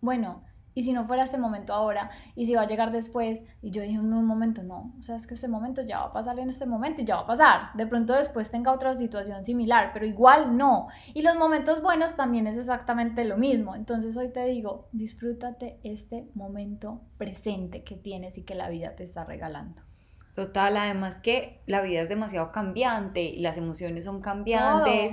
bueno, 0.00 0.42
y 0.74 0.82
si 0.82 0.92
no 0.92 1.06
fuera 1.06 1.22
este 1.22 1.38
momento 1.38 1.72
ahora, 1.72 2.10
y 2.34 2.46
si 2.46 2.54
va 2.54 2.62
a 2.62 2.66
llegar 2.66 2.90
después, 2.90 3.42
y 3.62 3.70
yo 3.70 3.82
dije 3.82 3.94
en 3.94 4.12
un 4.12 4.26
momento, 4.26 4.62
no, 4.62 4.94
o 4.98 5.02
sea, 5.02 5.16
es 5.16 5.26
que 5.26 5.34
este 5.34 5.48
momento 5.48 5.82
ya 5.82 6.00
va 6.00 6.06
a 6.06 6.12
pasar 6.12 6.38
en 6.38 6.48
este 6.48 6.66
momento 6.66 7.02
y 7.02 7.04
ya 7.04 7.16
va 7.16 7.22
a 7.22 7.26
pasar. 7.26 7.60
De 7.74 7.86
pronto 7.86 8.12
después 8.12 8.50
tenga 8.50 8.72
otra 8.72 8.94
situación 8.94 9.44
similar, 9.44 9.90
pero 9.92 10.06
igual 10.06 10.56
no. 10.56 10.88
Y 11.14 11.22
los 11.22 11.36
momentos 11.36 11.82
buenos 11.82 12.16
también 12.16 12.46
es 12.46 12.56
exactamente 12.56 13.24
lo 13.24 13.36
mismo. 13.36 13.74
Entonces 13.74 14.16
hoy 14.16 14.28
te 14.28 14.44
digo, 14.46 14.88
disfrútate 14.92 15.78
este 15.84 16.28
momento 16.34 17.00
presente 17.18 17.84
que 17.84 17.96
tienes 17.96 18.38
y 18.38 18.42
que 18.42 18.54
la 18.54 18.68
vida 18.68 18.96
te 18.96 19.04
está 19.04 19.24
regalando. 19.24 19.82
Total, 20.34 20.76
además 20.76 21.20
que 21.20 21.60
la 21.66 21.80
vida 21.80 22.00
es 22.00 22.08
demasiado 22.08 22.50
cambiante 22.50 23.22
y 23.22 23.38
las 23.38 23.56
emociones 23.56 24.04
son 24.04 24.20
cambiantes. 24.20 25.12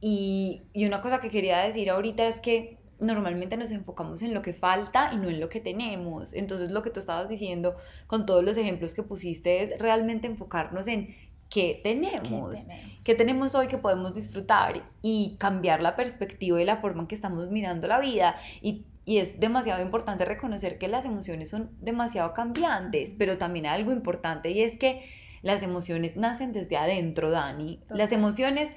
Y, 0.00 0.62
y 0.72 0.86
una 0.86 1.02
cosa 1.02 1.20
que 1.20 1.28
quería 1.28 1.58
decir 1.58 1.90
ahorita 1.90 2.26
es 2.26 2.40
que 2.40 2.79
normalmente 3.00 3.56
nos 3.56 3.70
enfocamos 3.70 4.22
en 4.22 4.34
lo 4.34 4.42
que 4.42 4.54
falta 4.54 5.10
y 5.12 5.16
no 5.16 5.28
en 5.28 5.40
lo 5.40 5.48
que 5.48 5.60
tenemos. 5.60 6.32
Entonces 6.32 6.70
lo 6.70 6.82
que 6.82 6.90
tú 6.90 7.00
estabas 7.00 7.28
diciendo 7.28 7.76
con 8.06 8.26
todos 8.26 8.44
los 8.44 8.56
ejemplos 8.56 8.94
que 8.94 9.02
pusiste 9.02 9.62
es 9.62 9.78
realmente 9.78 10.26
enfocarnos 10.26 10.86
en 10.88 11.14
qué 11.48 11.80
tenemos, 11.82 12.58
qué 13.04 13.14
tenemos, 13.14 13.54
hoy 13.54 13.66
que 13.66 13.76
podemos 13.76 14.14
disfrutar 14.14 14.82
y 15.02 15.36
cambiar 15.38 15.82
la 15.82 15.96
perspectiva 15.96 16.62
y 16.62 16.64
la 16.64 16.76
forma 16.76 17.02
en 17.02 17.08
que 17.08 17.16
estamos 17.16 17.50
mirando 17.50 17.88
la 17.88 17.98
vida. 17.98 18.36
Y, 18.62 18.84
y 19.04 19.18
es 19.18 19.40
demasiado 19.40 19.82
importante 19.82 20.24
reconocer 20.24 20.78
que 20.78 20.86
las 20.86 21.04
emociones 21.04 21.50
son 21.50 21.70
demasiado 21.80 22.34
cambiantes, 22.34 23.14
pero 23.18 23.36
también 23.36 23.66
hay 23.66 23.80
algo 23.80 23.92
importante 23.92 24.50
y 24.50 24.62
es 24.62 24.78
que 24.78 25.02
las 25.42 25.62
emociones 25.62 26.16
nacen 26.16 26.52
desde 26.52 26.76
adentro, 26.76 27.30
Dani. 27.30 27.80
Las 27.88 28.12
emociones 28.12 28.70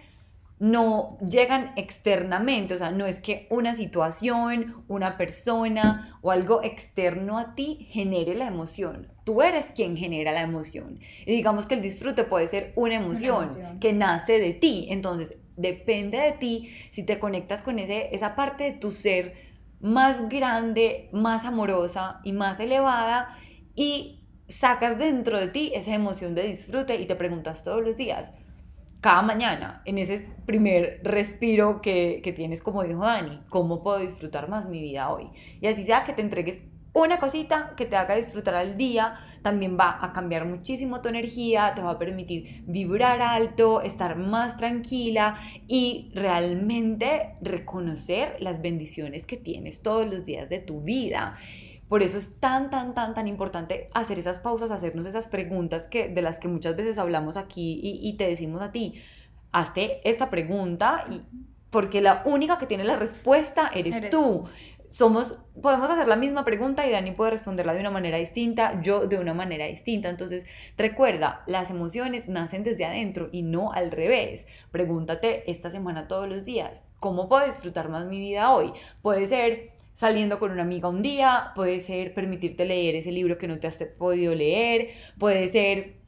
no 0.64 1.18
llegan 1.20 1.74
externamente, 1.76 2.76
o 2.76 2.78
sea, 2.78 2.90
no 2.90 3.06
es 3.06 3.20
que 3.20 3.48
una 3.50 3.76
situación, 3.76 4.86
una 4.88 5.18
persona 5.18 6.18
o 6.22 6.32
algo 6.32 6.64
externo 6.64 7.38
a 7.38 7.54
ti 7.54 7.90
genere 7.92 8.34
la 8.34 8.48
emoción. 8.48 9.10
Tú 9.26 9.42
eres 9.42 9.74
quien 9.76 9.98
genera 9.98 10.32
la 10.32 10.40
emoción. 10.40 11.02
Y 11.26 11.34
digamos 11.34 11.66
que 11.66 11.76
el 11.76 11.82
disfrute 11.82 12.24
puede 12.24 12.48
ser 12.48 12.72
una 12.78 12.96
emoción, 12.96 13.78
que 13.82 13.92
nace 13.92 14.40
de 14.40 14.54
ti. 14.54 14.88
Entonces, 14.90 15.36
depende 15.58 16.18
de 16.18 16.32
ti 16.32 16.70
si 16.92 17.04
te 17.04 17.20
conectas 17.20 17.62
con 17.62 17.78
ese, 17.78 18.16
esa 18.16 18.34
parte 18.38 18.64
de 18.64 18.72
tu 18.72 18.94
ser 18.94 19.34
más 19.82 20.30
grande, 20.30 21.10
más 21.12 21.44
amorosa 21.44 22.22
y 22.24 22.32
más 22.32 22.62
elevada 22.62 23.38
y 23.76 24.22
sacas 24.48 24.98
dentro 24.98 25.42
de 25.42 25.50
ti 25.50 25.74
esa 25.76 25.94
emoción 25.94 26.36
de 26.36 26.48
disfrute 26.48 26.96
y 27.02 27.06
te 27.06 27.18
preguntas 27.18 27.64
todos 27.64 27.84
los 27.84 27.98
días, 27.98 28.32
cada 29.04 29.22
mañana, 29.22 29.82
en 29.84 29.98
ese 29.98 30.26
primer 30.46 31.02
respiro 31.04 31.82
que, 31.82 32.22
que, 32.24 32.32
tienes, 32.32 32.62
como 32.62 32.84
dijo 32.84 33.02
Dani, 33.02 33.42
¿cómo 33.50 33.84
puedo 33.84 34.00
disfrutar 34.00 34.48
más 34.48 34.70
mi 34.70 34.82
vida 34.82 35.12
hoy? 35.12 35.28
Y 35.60 35.68
así 35.68 35.84
sea 35.84 36.06
que 36.06 36.14
te 36.14 36.22
entregues 36.22 36.62
una 36.94 37.20
cosita 37.20 37.74
que 37.76 37.86
te 37.86 37.98
haga 37.98 38.16
disfrutar 38.16 38.56
al 38.56 38.78
día, 38.78 39.20
también 39.42 39.78
va 39.78 39.98
a 40.00 40.14
cambiar 40.14 40.46
muchísimo 40.46 41.02
tu 41.02 41.10
energía, 41.10 41.74
te 41.76 41.82
va 41.82 41.92
a 41.92 42.00
permitir 42.00 42.64
vibrar 42.66 43.22
alto, 43.22 43.82
estar 43.82 44.16
más 44.16 44.56
tranquila 44.56 45.38
y 45.68 46.12
realmente 46.14 47.34
reconocer 47.42 48.38
las 48.40 48.62
bendiciones 48.62 49.26
que 49.26 49.36
tienes 49.36 49.82
todos 49.82 50.08
los 50.08 50.24
días 50.24 50.50
de 50.50 50.60
tu 50.60 50.80
vida. 50.80 51.38
Por 51.94 52.02
eso 52.02 52.18
es 52.18 52.40
tan, 52.40 52.72
tan, 52.72 52.96
tan, 52.96 53.14
tan 53.14 53.28
importante 53.28 53.92
hacer 53.94 54.18
esas 54.18 54.40
pausas, 54.40 54.72
hacernos 54.72 55.06
esas 55.06 55.28
preguntas 55.28 55.86
que, 55.86 56.08
de 56.08 56.24
las 56.24 56.40
que 56.40 56.48
muchas 56.48 56.76
veces 56.76 56.98
hablamos 56.98 57.38
aquí 57.38 57.80
y, 57.84 58.18
te 58.18 58.28
decimos 58.28 58.64
a 58.64 58.72
ti, 58.72 58.96
hazte 59.52 60.02
esta 60.04 60.32
pregunta 60.32 61.06
y, 61.08 61.22
porque 61.70 62.02
la 62.02 62.24
única 62.26 62.58
que 62.58 62.66
tiene 62.66 62.84
la 62.84 62.96
respuesta 62.96 63.70
eres, 63.72 64.10
tú. 64.10 64.46
Somos, 64.90 65.38
podemos 65.62 65.88
hacer 65.92 66.08
la 66.08 66.16
misma 66.16 66.44
pregunta 66.44 66.88
y 66.88 66.92
Dani 66.92 67.12
puede 67.12 67.30
responderla 67.30 67.76
de 67.76 67.82
una 67.82 67.92
manera 67.92 68.18
distinta, 68.18 68.82
yo 68.82 69.06
de 69.06 69.20
una 69.20 69.36
manera 69.36 69.68
distinta. 69.68 70.10
Entonces, 70.10 70.48
recuerda, 70.76 71.44
las 71.46 71.70
emociones 71.70 72.28
nacen 72.28 72.64
desde 72.64 72.86
adentro 72.86 73.30
y 73.32 73.44
no 73.44 73.72
al 73.72 73.92
revés. 73.92 74.48
Pregúntate 74.72 75.50
esta 75.52 75.70
semana 75.70 76.08
todos 76.08 76.28
los 76.28 76.44
días, 76.44 76.82
¿cómo 77.00 77.30
puedo 77.30 77.46
disfrutar 77.46 77.90
más 77.90 78.08
mi 78.08 78.18
vida 78.18 78.52
hoy? 78.52 78.74
Puede 79.04 79.28
ser 79.28 79.73
saliendo 79.94 80.40
con 80.40 80.52
una 80.52 80.64
amiga 80.64 80.90
un 80.90 81.02
día, 81.02 81.52
puede 81.56 81.80
ser 81.80 82.14
permitirte 82.14 82.66
leer 82.66 82.96
ese 82.96 83.12
libro 83.12 83.38
que 83.38 83.48
no 83.48 83.60
te 83.60 83.68
has 83.68 83.78
podido 83.98 84.34
leer, 84.36 84.90
puede 85.18 85.50
ser 85.50 86.02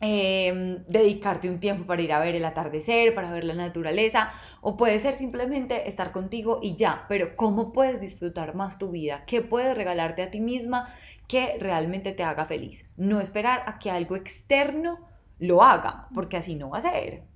em, 0.00 0.84
dedicarte 0.88 1.48
un 1.48 1.60
tiempo 1.60 1.86
para 1.86 2.02
ir 2.02 2.12
a 2.12 2.20
ver 2.20 2.34
el 2.34 2.44
atardecer, 2.44 3.14
para 3.14 3.32
ver 3.32 3.44
la 3.44 3.54
naturaleza, 3.54 4.32
o 4.60 4.76
puede 4.76 4.98
ser 4.98 5.16
simplemente 5.16 5.88
estar 5.88 6.12
contigo 6.12 6.60
y 6.62 6.76
ya, 6.76 7.06
pero 7.08 7.36
¿cómo 7.36 7.72
puedes 7.72 8.00
disfrutar 8.00 8.54
más 8.54 8.78
tu 8.78 8.90
vida? 8.90 9.24
¿Qué 9.26 9.42
puedes 9.42 9.76
regalarte 9.76 10.22
a 10.22 10.30
ti 10.30 10.40
misma 10.40 10.94
que 11.28 11.56
realmente 11.58 12.12
te 12.12 12.24
haga 12.24 12.46
feliz? 12.46 12.84
No 12.96 13.20
esperar 13.20 13.62
a 13.66 13.78
que 13.78 13.90
algo 13.90 14.16
externo 14.16 14.98
lo 15.38 15.62
haga, 15.62 16.08
porque 16.14 16.36
así 16.36 16.54
no 16.54 16.70
va 16.70 16.78
a 16.78 16.82
ser. 16.82 17.31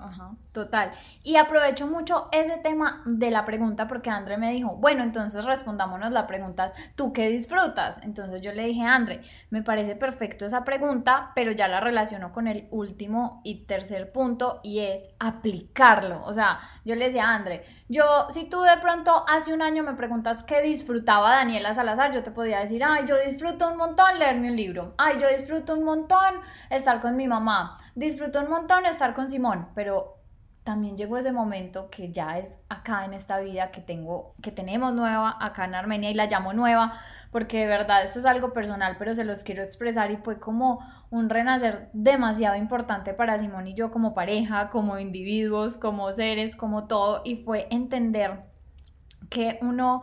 Ajá, 0.00 0.30
total. 0.52 0.92
Y 1.22 1.36
aprovecho 1.36 1.86
mucho 1.86 2.28
ese 2.32 2.56
tema 2.56 3.02
de 3.04 3.30
la 3.30 3.44
pregunta 3.44 3.86
porque 3.86 4.08
André 4.08 4.38
me 4.38 4.50
dijo, 4.50 4.76
bueno, 4.76 5.02
entonces 5.02 5.44
respondámonos 5.44 6.10
la 6.10 6.26
pregunta, 6.26 6.72
¿tú 6.94 7.12
qué 7.12 7.28
disfrutas? 7.28 8.00
Entonces 8.02 8.40
yo 8.40 8.52
le 8.52 8.64
dije, 8.64 8.82
André, 8.82 9.20
me 9.50 9.62
parece 9.62 9.96
perfecto 9.96 10.46
esa 10.46 10.64
pregunta, 10.64 11.32
pero 11.34 11.52
ya 11.52 11.68
la 11.68 11.80
relaciono 11.80 12.32
con 12.32 12.48
el 12.48 12.66
último 12.70 13.42
y 13.44 13.66
tercer 13.66 14.10
punto 14.10 14.60
y 14.62 14.80
es 14.80 15.02
aplicarlo. 15.18 16.22
O 16.24 16.32
sea, 16.32 16.58
yo 16.84 16.94
le 16.94 17.06
decía 17.06 17.28
a 17.28 17.34
André, 17.34 17.64
yo, 17.88 18.26
si 18.30 18.44
tú 18.44 18.62
de 18.62 18.78
pronto 18.80 19.24
hace 19.28 19.52
un 19.52 19.60
año 19.60 19.82
me 19.82 19.94
preguntas 19.94 20.44
qué 20.44 20.62
disfrutaba 20.62 21.30
Daniela 21.30 21.74
Salazar, 21.74 22.12
yo 22.14 22.22
te 22.22 22.30
podía 22.30 22.60
decir, 22.60 22.82
ay, 22.84 23.04
yo 23.06 23.16
disfruto 23.22 23.68
un 23.68 23.76
montón 23.76 24.18
leerme 24.18 24.50
un 24.50 24.56
libro, 24.56 24.94
ay, 24.96 25.18
yo 25.20 25.28
disfruto 25.28 25.74
un 25.74 25.84
montón 25.84 26.40
estar 26.70 27.00
con 27.00 27.16
mi 27.16 27.28
mamá, 27.28 27.78
disfruto 27.94 28.40
un 28.40 28.48
montón 28.48 28.86
estar 28.86 29.12
con 29.12 29.28
Simón, 29.28 29.68
pero 29.74 29.89
también 30.64 30.96
llegó 30.96 31.16
ese 31.16 31.32
momento 31.32 31.88
que 31.90 32.12
ya 32.12 32.38
es 32.38 32.58
acá 32.68 33.04
en 33.04 33.14
esta 33.14 33.40
vida 33.40 33.70
que 33.70 33.80
tengo, 33.80 34.34
que 34.42 34.52
tenemos 34.52 34.92
nueva 34.92 35.36
acá 35.40 35.64
en 35.64 35.74
Armenia 35.74 36.10
y 36.10 36.14
la 36.14 36.26
llamo 36.26 36.52
nueva 36.52 36.92
porque 37.32 37.60
de 37.60 37.66
verdad 37.66 38.04
esto 38.04 38.18
es 38.18 38.26
algo 38.26 38.52
personal, 38.52 38.96
pero 38.98 39.14
se 39.14 39.24
los 39.24 39.42
quiero 39.42 39.62
expresar 39.62 40.10
y 40.10 40.18
fue 40.18 40.38
como 40.38 40.80
un 41.10 41.30
renacer 41.30 41.88
demasiado 41.92 42.56
importante 42.56 43.14
para 43.14 43.38
Simón 43.38 43.68
y 43.68 43.74
yo 43.74 43.90
como 43.90 44.14
pareja, 44.14 44.68
como 44.68 44.98
individuos, 44.98 45.78
como 45.78 46.12
seres, 46.12 46.54
como 46.56 46.86
todo 46.86 47.22
y 47.24 47.36
fue 47.36 47.66
entender 47.70 48.44
que 49.30 49.58
uno 49.62 50.02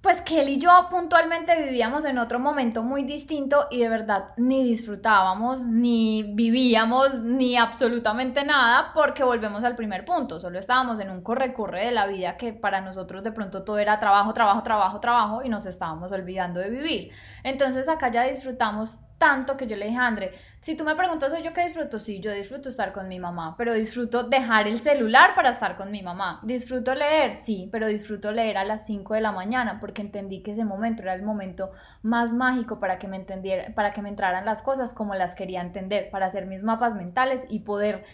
pues 0.00 0.22
que 0.22 0.40
él 0.40 0.48
y 0.48 0.58
yo 0.58 0.70
puntualmente 0.90 1.62
vivíamos 1.62 2.06
en 2.06 2.16
otro 2.18 2.38
momento 2.38 2.82
muy 2.82 3.02
distinto 3.02 3.66
y 3.70 3.80
de 3.80 3.88
verdad 3.88 4.30
ni 4.38 4.64
disfrutábamos, 4.64 5.66
ni 5.66 6.22
vivíamos, 6.22 7.20
ni 7.20 7.56
absolutamente 7.56 8.44
nada, 8.44 8.92
porque 8.94 9.24
volvemos 9.24 9.62
al 9.62 9.76
primer 9.76 10.06
punto, 10.06 10.40
solo 10.40 10.58
estábamos 10.58 11.00
en 11.00 11.10
un 11.10 11.22
corre-corre 11.22 11.86
de 11.86 11.92
la 11.92 12.06
vida 12.06 12.38
que 12.38 12.54
para 12.54 12.80
nosotros 12.80 13.22
de 13.22 13.32
pronto 13.32 13.62
todo 13.62 13.78
era 13.78 13.98
trabajo, 14.00 14.32
trabajo, 14.32 14.62
trabajo, 14.62 15.00
trabajo 15.00 15.42
y 15.42 15.50
nos 15.50 15.66
estábamos 15.66 16.10
olvidando 16.12 16.60
de 16.60 16.70
vivir. 16.70 17.10
Entonces 17.44 17.86
acá 17.88 18.10
ya 18.10 18.24
disfrutamos 18.24 19.00
tanto 19.20 19.58
que 19.58 19.66
yo 19.66 19.76
le 19.76 19.84
dije 19.84 19.98
a 19.98 20.06
André, 20.06 20.32
si 20.60 20.74
tú 20.78 20.82
me 20.82 20.96
preguntas, 20.96 21.30
¿soy 21.30 21.42
yo 21.42 21.52
qué 21.52 21.62
disfruto? 21.62 21.98
Sí, 21.98 22.20
yo 22.20 22.32
disfruto 22.32 22.70
estar 22.70 22.90
con 22.90 23.06
mi 23.06 23.20
mamá, 23.20 23.54
pero 23.58 23.74
disfruto 23.74 24.22
dejar 24.22 24.66
el 24.66 24.78
celular 24.78 25.34
para 25.34 25.50
estar 25.50 25.76
con 25.76 25.90
mi 25.90 26.02
mamá. 26.02 26.40
Disfruto 26.42 26.94
leer, 26.94 27.36
sí, 27.36 27.68
pero 27.70 27.86
disfruto 27.86 28.32
leer 28.32 28.56
a 28.56 28.64
las 28.64 28.86
5 28.86 29.12
de 29.12 29.20
la 29.20 29.30
mañana 29.30 29.78
porque 29.78 30.00
entendí 30.00 30.42
que 30.42 30.52
ese 30.52 30.64
momento 30.64 31.02
era 31.02 31.12
el 31.12 31.22
momento 31.22 31.70
más 32.00 32.32
mágico 32.32 32.80
para 32.80 32.98
que 32.98 33.08
me 33.08 33.16
entendiera, 33.16 33.74
para 33.74 33.92
que 33.92 34.00
me 34.00 34.08
entraran 34.08 34.46
las 34.46 34.62
cosas 34.62 34.94
como 34.94 35.14
las 35.14 35.34
quería 35.34 35.60
entender, 35.60 36.08
para 36.10 36.24
hacer 36.24 36.46
mis 36.46 36.62
mapas 36.62 36.94
mentales 36.94 37.42
y 37.50 37.58
poder 37.60 38.04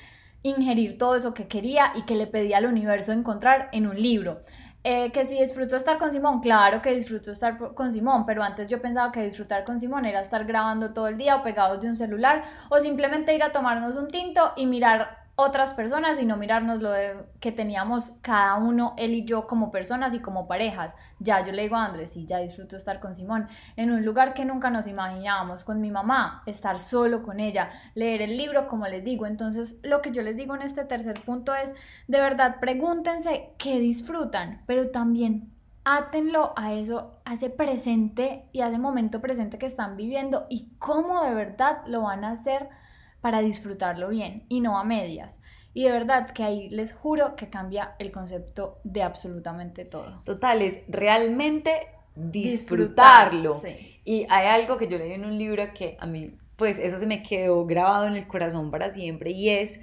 ingerir 0.43 0.99
todo 0.99 1.15
eso 1.15 1.35
que 1.35 1.47
quería 1.47 1.93
y 1.95 2.03
que 2.03 2.17
le 2.17 2.27
pedía 2.27 2.59
al 2.59 2.67
universo 2.67 3.13
encontrar 3.13 3.69
en 3.73 3.87
un 3.87 4.03
libro. 4.03 4.43
Eh, 4.89 5.11
que 5.11 5.25
si 5.25 5.37
disfruto 5.43 5.75
estar 5.75 5.99
con 5.99 6.13
Simón, 6.13 6.39
claro 6.39 6.81
que 6.81 6.93
disfruto 6.93 7.33
estar 7.33 7.59
con 7.75 7.91
Simón, 7.91 8.25
pero 8.25 8.45
antes 8.45 8.69
yo 8.69 8.81
pensaba 8.81 9.11
que 9.11 9.21
disfrutar 9.21 9.65
con 9.65 9.81
Simón 9.81 10.05
era 10.05 10.21
estar 10.21 10.45
grabando 10.45 10.95
todo 10.95 11.09
el 11.09 11.17
día 11.17 11.35
o 11.35 11.43
pegados 11.43 11.81
de 11.81 11.89
un 11.89 11.97
celular 11.97 12.45
o 12.69 12.79
simplemente 12.79 13.35
ir 13.35 13.43
a 13.43 13.51
tomarnos 13.51 13.97
un 13.97 14.07
tinto 14.07 14.53
y 14.55 14.67
mirar 14.67 15.26
otras 15.39 15.75
personas 15.75 16.19
y 16.19 16.25
no 16.25 16.39
mirarnos 16.39 16.81
lo 16.81 16.91
que 17.41 17.53
teníamos 17.53 18.13
cada 18.23 18.55
uno, 18.55 18.95
él 18.97 19.13
y 19.13 19.27
yo 19.27 19.47
como 19.47 19.71
personas 19.71 20.15
y 20.15 20.21
como 20.21 20.49
parejas. 20.49 20.95
Ya 21.19 21.45
yo 21.45 21.53
le 21.53 21.63
digo 21.63 21.77
a 21.77 21.85
Andrés, 21.85 22.15
sí, 22.15 22.25
ya 22.27 22.39
disfruto 22.39 22.75
estar 22.75 23.01
con 23.01 23.15
Simón 23.15 23.47
en 23.77 23.91
un 23.91 24.03
lugar 24.05 24.33
que 24.33 24.47
nunca 24.47 24.71
nos 24.71 24.87
imaginábamos, 24.87 25.65
con 25.65 25.83
mi 25.83 25.91
mamá, 25.91 26.43
estar 26.47 26.79
solo 26.79 27.23
con 27.23 27.39
ella, 27.39 27.69
leer 27.95 28.23
el 28.23 28.39
libro, 28.39 28.67
como 28.67 28.87
les 28.87 29.05
digo. 29.05 29.27
Entonces, 29.27 29.77
lo 29.83 30.01
que 30.01 30.11
yo 30.11 30.23
les 30.23 30.37
digo 30.37 30.55
en 30.55 30.63
este 30.63 30.87
tercer 30.87 31.21
punto 31.21 31.55
es, 31.55 31.75
de 32.09 32.19
verdad, 32.19 32.57
pregúntense 32.59 33.51
qué 33.59 33.79
disfrutan, 33.79 34.63
pero 34.67 34.91
también 34.91 35.53
átenlo 35.85 36.55
a 36.57 36.73
eso, 36.73 37.21
a 37.27 37.35
ese 37.35 37.51
presente 37.51 38.49
y 38.53 38.63
a 38.63 38.69
ese 38.69 38.79
momento 38.79 39.21
presente 39.21 39.59
que 39.59 39.67
están 39.67 39.97
viviendo 39.97 40.47
y 40.49 40.71
cómo 40.79 41.23
de 41.23 41.35
verdad 41.35 41.83
lo 41.87 42.03
van 42.03 42.25
a 42.25 42.31
hacer 42.31 42.71
para 43.27 43.41
disfrutarlo 43.41 44.11
bien 44.11 44.45
y 44.49 44.61
no 44.61 44.79
a 44.79 44.85
medias. 44.85 45.41
Y 45.75 45.83
de 45.83 45.91
verdad 45.91 46.31
que 46.31 46.45
ahí 46.45 46.69
les 46.69 46.93
juro 46.93 47.35
que 47.35 47.51
cambia 47.51 47.97
el 47.99 48.13
concepto 48.13 48.79
de 48.85 49.03
absolutamente 49.03 49.85
todo. 49.85 50.23
Total, 50.23 50.63
es 50.63 50.83
realmente 50.87 51.89
disfrutarlo. 52.15 53.55
Disfrutar, 53.55 53.79
sí. 53.79 54.01
Y 54.05 54.27
hay 54.31 54.47
algo 54.47 54.79
que 54.79 54.87
yo 54.87 54.97
leí 54.97 55.11
en 55.15 55.25
un 55.25 55.37
libro 55.37 55.75
que 55.75 55.97
a 55.99 56.07
mí, 56.07 56.37
pues 56.55 56.79
eso 56.79 57.01
se 57.01 57.07
me 57.09 57.25
quedó 57.25 57.67
grabado 57.67 58.07
en 58.07 58.15
el 58.15 58.29
corazón 58.29 58.71
para 58.71 58.93
siempre 58.93 59.33
y 59.33 59.49
es 59.49 59.81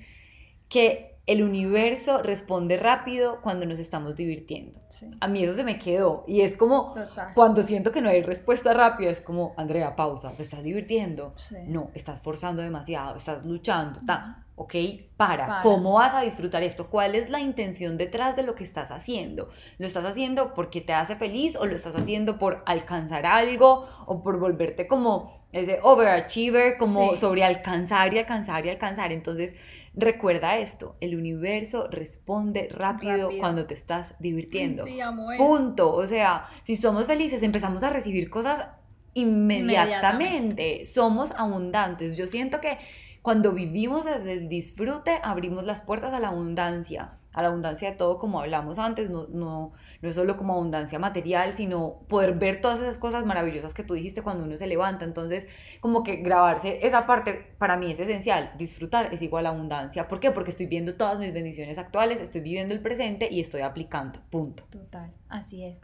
que 0.69 1.12
el 1.25 1.41
universo 1.41 2.21
responde 2.21 2.75
rápido 2.77 3.39
cuando 3.41 3.65
nos 3.65 3.79
estamos 3.79 4.15
divirtiendo. 4.17 4.77
Sí. 4.89 5.09
A 5.21 5.27
mí 5.29 5.41
eso 5.43 5.53
se 5.53 5.63
me 5.63 5.79
quedó 5.79 6.25
y 6.27 6.41
es 6.41 6.57
como 6.57 6.91
Total. 6.93 7.33
cuando 7.33 7.63
siento 7.63 7.93
que 7.93 8.01
no 8.01 8.09
hay 8.09 8.21
respuesta 8.21 8.73
rápida, 8.73 9.09
es 9.09 9.21
como, 9.21 9.53
Andrea, 9.55 9.95
pausa, 9.95 10.33
¿te 10.35 10.43
estás 10.43 10.63
divirtiendo? 10.63 11.33
Sí. 11.37 11.55
No, 11.65 11.91
estás 11.93 12.19
forzando 12.21 12.61
demasiado, 12.61 13.15
estás 13.15 13.45
luchando, 13.45 14.01
ta. 14.05 14.39
Ok, 14.55 14.75
para. 15.17 15.47
Para. 15.47 15.61
¿Cómo 15.63 15.93
vas 15.93 16.13
a 16.13 16.21
disfrutar 16.21 16.61
esto? 16.61 16.87
¿Cuál 16.87 17.15
es 17.15 17.29
la 17.31 17.39
intención 17.39 17.97
detrás 17.97 18.35
de 18.35 18.43
lo 18.43 18.53
que 18.53 18.63
estás 18.63 18.91
haciendo? 18.91 19.49
¿Lo 19.79 19.87
estás 19.87 20.05
haciendo 20.05 20.53
porque 20.53 20.79
te 20.81 20.93
hace 20.93 21.15
feliz 21.15 21.55
o 21.55 21.65
lo 21.65 21.75
estás 21.75 21.95
haciendo 21.95 22.37
por 22.37 22.61
alcanzar 22.67 23.25
algo 23.25 23.87
o 24.05 24.21
por 24.21 24.37
volverte 24.39 24.85
como 24.85 25.41
ese 25.53 25.79
overachiever, 25.81 26.77
como 26.77 27.11
Sí. 27.11 27.17
sobre 27.17 27.43
alcanzar 27.43 28.13
y 28.13 28.19
alcanzar 28.19 28.65
y 28.65 28.69
alcanzar? 28.69 29.11
Entonces, 29.11 29.55
recuerda 29.95 30.57
esto, 30.57 30.95
el 31.01 31.15
universo 31.15 31.87
responde 31.87 32.67
rápido, 32.71 33.23
Rápido. 33.23 33.39
cuando 33.39 33.65
te 33.65 33.73
estás 33.73 34.15
divirtiendo. 34.19 34.85
Sí, 34.85 34.99
amo 35.01 35.31
eso. 35.31 35.43
Punto. 35.43 35.93
O 35.93 36.05
sea, 36.05 36.47
si 36.63 36.77
somos 36.77 37.07
felices, 37.07 37.43
empezamos 37.43 37.83
a 37.83 37.89
recibir 37.89 38.29
cosas 38.29 38.69
inmediatamente. 39.13 40.85
Somos 40.85 41.31
abundantes. 41.31 42.17
Yo 42.17 42.27
siento 42.27 42.59
que 42.59 42.77
cuando 43.21 43.51
vivimos 43.51 44.05
desde 44.05 44.33
el 44.33 44.49
disfrute, 44.49 45.19
abrimos 45.23 45.63
las 45.63 45.81
puertas 45.81 46.13
a 46.13 46.19
la 46.19 46.29
abundancia. 46.29 47.17
A 47.33 47.41
la 47.41 47.49
abundancia 47.49 47.91
de 47.91 47.97
todo, 47.97 48.19
como 48.19 48.39
hablamos 48.39 48.79
antes, 48.79 49.09
no, 49.09 49.27
no, 49.27 49.73
no 50.01 50.09
es 50.09 50.15
solo 50.15 50.37
como 50.37 50.53
abundancia 50.53 50.99
material, 50.99 51.55
sino 51.57 51.99
poder 52.07 52.35
ver 52.35 52.61
todas 52.61 52.79
esas 52.79 52.97
cosas 52.97 53.25
maravillosas 53.25 53.73
que 53.73 53.83
tú 53.83 53.95
dijiste 53.95 54.21
cuando 54.21 54.43
uno 54.43 54.57
se 54.57 54.67
levanta. 54.67 55.03
Entonces, 55.05 55.47
como 55.81 56.03
que 56.03 56.17
grabarse 56.17 56.79
esa 56.85 57.05
parte 57.05 57.55
para 57.57 57.75
mí 57.75 57.91
es 57.91 57.99
esencial. 57.99 58.51
Disfrutar 58.57 59.13
es 59.13 59.21
igual 59.21 59.45
a 59.45 59.49
abundancia. 59.49 60.07
¿Por 60.07 60.19
qué? 60.19 60.31
Porque 60.31 60.51
estoy 60.51 60.67
viendo 60.67 60.95
todas 60.95 61.19
mis 61.19 61.33
bendiciones 61.33 61.77
actuales, 61.77 62.21
estoy 62.21 62.41
viviendo 62.41 62.73
el 62.73 62.81
presente 62.81 63.27
y 63.31 63.39
estoy 63.39 63.61
aplicando. 63.61 64.19
Punto. 64.29 64.63
Total, 64.69 65.11
así 65.29 65.63
es. 65.63 65.81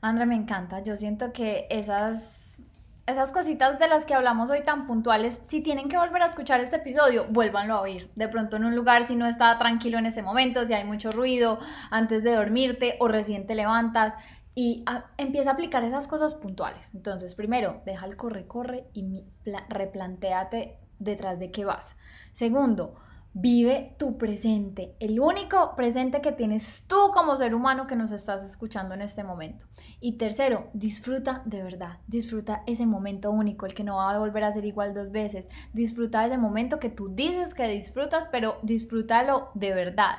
Andra, 0.00 0.26
me 0.26 0.36
encanta. 0.36 0.82
Yo 0.82 0.96
siento 0.96 1.32
que 1.32 1.66
esas, 1.70 2.62
esas 3.08 3.32
cositas 3.32 3.78
de 3.78 3.88
las 3.88 4.04
que 4.04 4.14
hablamos 4.14 4.50
hoy 4.50 4.62
tan 4.64 4.86
puntuales, 4.86 5.40
si 5.42 5.62
tienen 5.62 5.88
que 5.88 5.96
volver 5.96 6.22
a 6.22 6.26
escuchar 6.26 6.60
este 6.60 6.76
episodio, 6.76 7.26
vuélvanlo 7.30 7.74
a 7.74 7.80
oír. 7.80 8.10
De 8.14 8.28
pronto 8.28 8.56
en 8.56 8.64
un 8.64 8.76
lugar 8.76 9.04
si 9.04 9.16
no 9.16 9.26
está 9.26 9.56
tranquilo 9.56 9.98
en 9.98 10.06
ese 10.06 10.22
momento, 10.22 10.64
si 10.66 10.74
hay 10.74 10.84
mucho 10.84 11.10
ruido 11.10 11.58
antes 11.90 12.22
de 12.22 12.34
dormirte 12.34 12.96
o 13.00 13.08
recién 13.08 13.46
te 13.46 13.54
levantas 13.54 14.14
y 14.54 14.84
empieza 15.16 15.50
a 15.50 15.52
aplicar 15.54 15.84
esas 15.84 16.06
cosas 16.06 16.34
puntuales. 16.34 16.94
Entonces, 16.94 17.34
primero, 17.34 17.80
deja 17.86 18.04
el 18.04 18.16
corre, 18.16 18.46
corre 18.46 18.84
y 18.92 19.24
replantéate 19.68 20.76
detrás 20.98 21.38
de 21.38 21.50
qué 21.50 21.64
vas. 21.64 21.96
Segundo, 22.32 22.96
Vive 23.40 23.94
tu 23.98 24.18
presente, 24.18 24.96
el 24.98 25.20
único 25.20 25.76
presente 25.76 26.20
que 26.20 26.32
tienes 26.32 26.86
tú 26.88 27.12
como 27.14 27.36
ser 27.36 27.54
humano 27.54 27.86
que 27.86 27.94
nos 27.94 28.10
estás 28.10 28.42
escuchando 28.42 28.96
en 28.96 29.02
este 29.02 29.22
momento. 29.22 29.64
Y 30.00 30.18
tercero, 30.18 30.66
disfruta 30.72 31.42
de 31.44 31.62
verdad, 31.62 31.98
disfruta 32.08 32.64
ese 32.66 32.84
momento 32.84 33.30
único, 33.30 33.64
el 33.64 33.74
que 33.74 33.84
no 33.84 33.98
va 33.98 34.10
a 34.10 34.18
volver 34.18 34.42
a 34.42 34.50
ser 34.50 34.64
igual 34.64 34.92
dos 34.92 35.12
veces. 35.12 35.46
Disfruta 35.72 36.26
ese 36.26 36.36
momento 36.36 36.80
que 36.80 36.90
tú 36.90 37.14
dices 37.14 37.54
que 37.54 37.68
disfrutas, 37.68 38.28
pero 38.32 38.58
disfrútalo 38.64 39.50
de 39.54 39.72
verdad. 39.72 40.16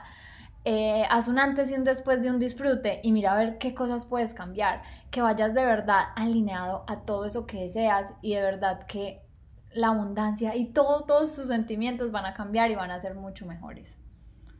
Eh, 0.63 1.03
haz 1.09 1.27
un 1.27 1.39
antes 1.39 1.69
y 1.71 1.73
un 1.73 1.83
después 1.83 2.23
de 2.23 2.29
un 2.29 2.39
disfrute 2.39 3.01
y 3.03 3.11
mira 3.11 3.33
a 3.33 3.37
ver 3.37 3.57
qué 3.57 3.73
cosas 3.73 4.05
puedes 4.05 4.33
cambiar, 4.33 4.81
que 5.11 5.21
vayas 5.21 5.53
de 5.53 5.65
verdad 5.65 6.03
alineado 6.15 6.85
a 6.87 7.01
todo 7.01 7.25
eso 7.25 7.45
que 7.45 7.63
deseas 7.63 8.13
y 8.21 8.35
de 8.35 8.41
verdad 8.41 8.85
que 8.87 9.28
la 9.73 9.89
abundancia 9.89 10.55
y 10.55 10.67
todo, 10.67 11.05
todos 11.05 11.35
tus 11.35 11.47
sentimientos 11.47 12.11
van 12.11 12.25
a 12.25 12.33
cambiar 12.33 12.71
y 12.71 12.75
van 12.75 12.91
a 12.91 12.99
ser 12.99 13.15
mucho 13.15 13.45
mejores. 13.45 13.99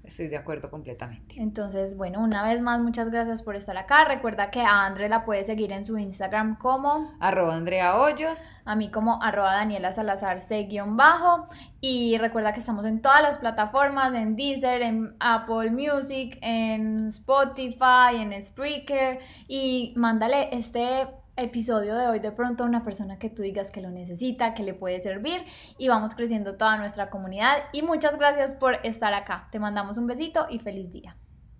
Estoy 0.10 0.28
de 0.28 0.38
acuerdo 0.38 0.72
completamente. 0.72 1.36
Entonces, 1.38 1.96
bueno, 1.96 2.20
una 2.22 2.44
vez 2.44 2.62
más, 2.62 2.82
muchas 2.82 3.12
gracias 3.12 3.44
por 3.44 3.56
estar 3.56 3.78
acá. 3.78 4.06
Recuerda 4.06 4.50
que 4.50 4.62
a 4.62 4.86
Andre 4.86 5.08
la 5.08 5.24
puedes 5.24 5.46
seguir 5.46 5.72
en 5.72 5.86
su 5.86 6.00
Instagram 6.00 6.58
como, 6.58 7.14
Arroba 7.20 7.56
Andrea 7.56 7.96
Hoyos. 7.96 8.40
a 8.66 8.76
mí 8.76 8.90
como 8.90 9.22
arroba 9.22 9.54
Daniela 9.54 9.92
Salazar 9.94 10.42
C 10.42 10.64
guion 10.64 10.98
bajo. 10.98 11.48
Y 11.80 12.18
recuerda 12.18 12.54
que 12.54 12.60
estamos 12.60 12.86
en 12.86 13.04
todas 13.04 13.22
las 13.22 13.38
plataformas, 13.38 14.16
en 14.16 14.36
Deezer, 14.36 14.82
en 14.82 15.16
Apple 15.20 15.70
Music, 15.70 16.40
en 16.42 17.08
Spotify, 17.08 18.16
en 18.16 18.42
Spreaker. 18.42 19.20
Y 19.48 19.94
mándale 19.96 20.50
este 20.52 21.08
episodio 21.42 21.96
de 21.96 22.08
hoy 22.08 22.20
de 22.20 22.32
pronto 22.32 22.64
a 22.64 22.68
una 22.68 22.84
persona 22.84 23.20
que 23.20 23.30
tú 23.30 23.42
digas 23.42 23.72
que 23.72 23.82
lo 23.82 23.90
necesita, 23.90 24.54
que 24.54 24.64
le 24.64 24.74
puede 24.74 25.00
servir 25.00 25.46
y 25.78 25.88
vamos 25.88 26.16
creciendo 26.16 26.58
toda 26.58 26.78
nuestra 26.78 27.10
comunidad 27.10 27.58
y 27.72 27.82
muchas 27.82 28.18
gracias 28.18 28.54
por 28.54 28.80
estar 28.84 29.14
acá. 29.14 29.48
Te 29.52 29.60
mandamos 29.60 29.98
un 29.98 30.08
besito 30.08 30.48
y 30.50 30.60
feliz 30.60 30.92
día. 30.92 31.16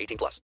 18 0.00 0.16
plus. 0.18 0.38